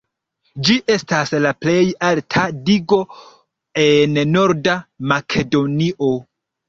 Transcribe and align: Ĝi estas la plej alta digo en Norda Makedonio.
Ĝi 0.67 0.75
estas 0.93 1.33
la 1.45 1.51
plej 1.65 1.83
alta 2.07 2.45
digo 2.69 3.01
en 3.85 4.19
Norda 4.31 4.75
Makedonio. 5.13 6.11